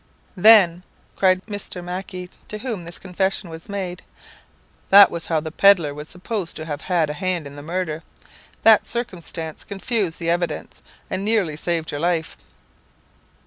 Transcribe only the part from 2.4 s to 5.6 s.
to whom this confession was made, "that was how the